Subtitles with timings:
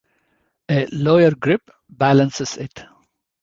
[0.67, 2.83] A lower grip balances it.